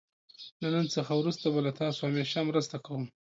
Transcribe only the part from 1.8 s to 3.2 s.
تاسو همېشه مرسته کوم.